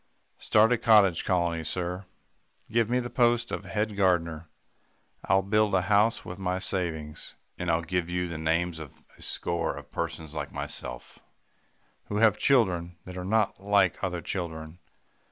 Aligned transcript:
"'Start 0.39 0.73
a 0.73 0.79
cottage 0.79 1.23
colony, 1.23 1.63
sir. 1.63 2.05
Give 2.71 2.89
me 2.89 2.99
the 2.99 3.11
post 3.11 3.51
of 3.51 3.65
head 3.65 3.95
gardener. 3.95 4.47
I'll 5.25 5.43
build 5.43 5.75
a 5.75 5.83
house 5.83 6.25
with 6.25 6.39
my 6.39 6.57
savings, 6.57 7.35
and 7.59 7.69
I'll 7.69 7.83
give 7.83 8.09
you 8.09 8.27
the 8.27 8.39
names 8.39 8.79
of 8.79 9.03
a 9.19 9.21
score 9.21 9.77
of 9.77 9.91
persons 9.91 10.33
like 10.33 10.51
myself 10.51 11.19
who 12.05 12.17
have 12.17 12.39
children 12.39 12.97
that 13.05 13.15
are 13.15 13.23
not 13.23 13.59
like 13.63 14.03
other 14.03 14.21
children. 14.23 14.79